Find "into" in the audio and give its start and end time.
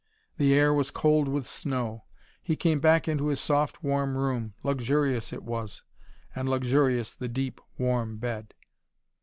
3.07-3.27